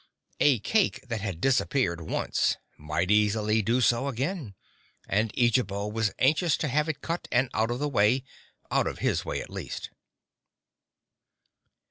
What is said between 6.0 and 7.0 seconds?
anxious to have